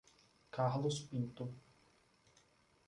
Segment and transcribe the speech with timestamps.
[0.49, 1.53] Carlos Pinto